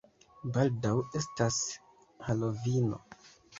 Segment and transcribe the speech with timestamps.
[0.55, 1.61] Baldaŭ estas
[2.31, 3.01] Halovino.